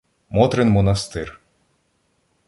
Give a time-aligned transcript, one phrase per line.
[0.29, 1.39] Мотрин монастир.